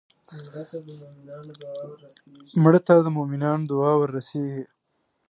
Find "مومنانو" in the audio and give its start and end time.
3.17-3.67